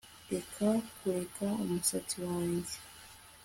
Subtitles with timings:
[0.33, 2.75] Reka kureka umusatsi wanjye